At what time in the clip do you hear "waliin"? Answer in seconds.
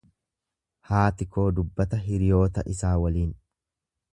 3.05-3.33